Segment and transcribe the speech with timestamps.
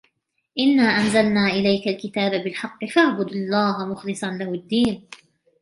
[0.59, 5.07] إنا أنزلنا إليك الكتاب بالحق فاعبد الله مخلصا له الدين